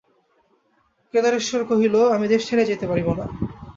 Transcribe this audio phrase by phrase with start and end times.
[1.13, 3.25] কেদারেশ্বর কহিল, আমি দেশ ছাড়িয়া যাইতে পারিব না।